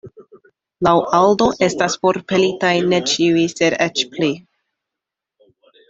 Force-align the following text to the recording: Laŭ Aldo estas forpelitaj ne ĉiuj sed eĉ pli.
Laŭ 0.87 0.93
Aldo 1.17 1.49
estas 1.67 1.99
forpelitaj 2.05 2.73
ne 2.89 3.03
ĉiuj 3.13 3.47
sed 3.55 3.79
eĉ 3.89 4.05
pli. 4.17 4.35